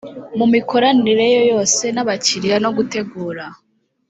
mu 0.37 0.45
mikoranire 0.53 1.25
ye 1.33 1.41
yose 1.51 1.83
n 1.95 1.97
abakiriya 2.03 2.57
no 2.63 2.69
gutegura 2.77 3.45